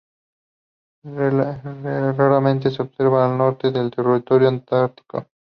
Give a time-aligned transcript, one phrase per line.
[1.13, 5.27] Raramente se observan al norte del territorio antártico.